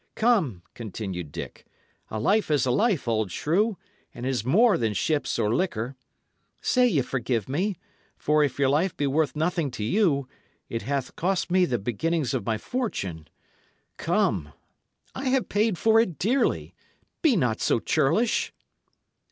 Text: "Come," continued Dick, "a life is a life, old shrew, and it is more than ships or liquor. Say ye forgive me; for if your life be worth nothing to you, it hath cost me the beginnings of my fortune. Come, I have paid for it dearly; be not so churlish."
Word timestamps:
"Come," 0.15 0.63
continued 0.73 1.31
Dick, 1.31 1.63
"a 2.09 2.19
life 2.19 2.49
is 2.49 2.65
a 2.65 2.71
life, 2.71 3.07
old 3.07 3.29
shrew, 3.29 3.77
and 4.15 4.25
it 4.25 4.29
is 4.29 4.43
more 4.43 4.75
than 4.75 4.95
ships 4.95 5.37
or 5.37 5.53
liquor. 5.53 5.95
Say 6.59 6.87
ye 6.87 7.03
forgive 7.03 7.47
me; 7.47 7.77
for 8.17 8.43
if 8.43 8.57
your 8.57 8.69
life 8.69 8.97
be 8.97 9.05
worth 9.05 9.35
nothing 9.35 9.69
to 9.69 9.83
you, 9.83 10.27
it 10.69 10.81
hath 10.81 11.15
cost 11.15 11.51
me 11.51 11.65
the 11.65 11.77
beginnings 11.77 12.33
of 12.33 12.47
my 12.47 12.57
fortune. 12.57 13.27
Come, 13.97 14.51
I 15.13 15.29
have 15.29 15.49
paid 15.49 15.77
for 15.77 15.99
it 15.99 16.17
dearly; 16.17 16.73
be 17.21 17.35
not 17.35 17.61
so 17.61 17.79
churlish." 17.79 18.51